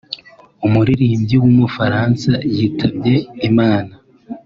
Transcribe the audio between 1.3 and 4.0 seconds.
w’umufaransa yitabye Imana